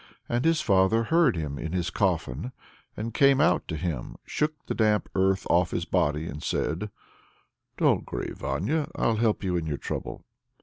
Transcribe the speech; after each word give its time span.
And 0.27 0.45
his 0.45 0.61
father 0.61 1.03
heard 1.03 1.35
him 1.35 1.59
in 1.59 1.73
his 1.73 1.91
coffin, 1.91 2.53
and 2.97 3.13
came 3.13 3.39
out 3.39 3.67
to 3.67 3.77
him, 3.77 4.15
shook 4.25 4.55
the 4.65 4.73
damp 4.73 5.07
earth 5.13 5.45
off 5.47 5.69
his 5.69 5.85
body, 5.85 6.25
and 6.25 6.41
said: 6.41 6.89
"Don't 7.77 8.03
grieve, 8.03 8.39
Vanya. 8.39 8.89
I'll 8.95 9.17
help 9.17 9.43
you 9.43 9.55
in 9.57 9.67
your 9.67 9.77
trouble." 9.77 10.25